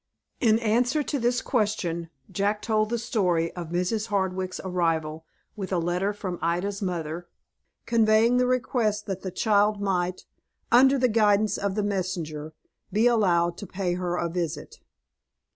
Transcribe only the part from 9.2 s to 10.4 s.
the child might,